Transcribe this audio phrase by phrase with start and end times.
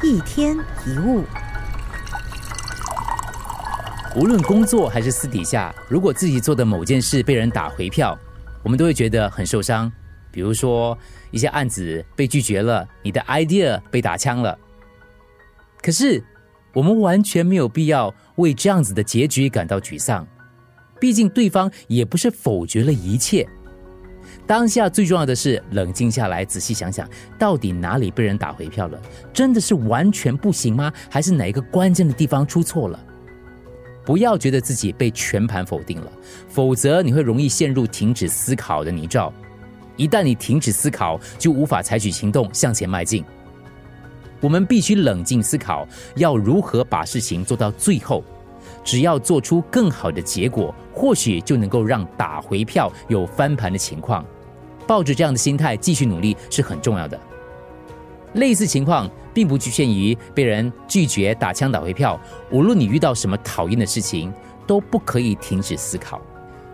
[0.00, 1.24] 一天一物，
[4.14, 8.16] 无论工作还是私底下，如果自己做的某件事被人打回票，
[8.62, 9.90] 我们都会觉得很受伤。
[10.30, 10.96] 比如说，
[11.32, 14.56] 一些案子被拒绝了，你的 idea 被打枪了。
[15.82, 16.22] 可是，
[16.72, 20.24] 我们完全没有必要为这样子的结局感到沮丧，
[21.00, 23.48] 毕竟对方也不是否决了一切。
[24.48, 27.06] 当下最重要的是冷静下来，仔细想想，
[27.38, 28.98] 到底哪里被人打回票了？
[29.30, 30.90] 真的是完全不行吗？
[31.10, 32.98] 还是哪一个关键的地方出错了？
[34.06, 36.10] 不要觉得自己被全盘否定了，
[36.48, 39.30] 否则你会容易陷入停止思考的泥沼。
[39.96, 43.22] 一旦你停止思考，就无法采取行动向前迈进。
[44.40, 45.86] 我们必须冷静思考，
[46.16, 48.24] 要如何把事情做到最后。
[48.82, 54.24] 只要做出更好的结果，或许就能够让打回票有翻盘的情况。
[54.88, 57.20] 抱着这样的心态继续努力是很重要的。
[58.34, 62.18] 类似情况并不局限于被人拒绝、打枪、打回票。
[62.50, 64.32] 无论你遇到什么讨厌的事情，
[64.66, 66.20] 都不可以停止思考，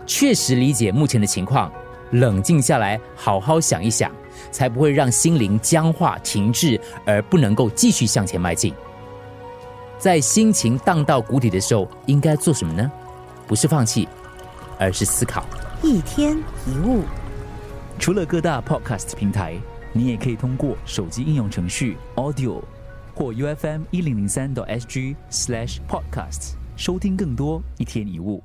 [0.05, 1.71] 确实理解目前的情况，
[2.11, 4.11] 冷静下来，好好想一想，
[4.51, 8.73] 才不会让心灵僵化、停滞，而不能够继续向前迈进。
[9.97, 12.91] 在心情荡到谷底的时候，应该做什么呢？
[13.47, 14.07] 不是放弃，
[14.77, 15.45] 而是思考。
[15.81, 17.03] 一天一物。
[17.97, 19.57] 除了各大 podcast 平台，
[19.93, 22.61] 你也可以通过手机应用程序 Audio
[23.15, 28.43] 或 UFM 一零零三 SG slash podcast 收听更多一天一物。